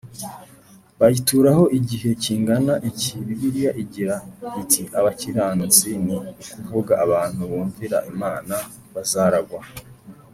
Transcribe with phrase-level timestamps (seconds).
[0.99, 4.15] Bayituraho igihe kingana iki bibiliya igira
[4.61, 8.55] iti abakiranutsi ni ukuvuga abantu bumvira imana
[8.95, 9.59] bazaragwa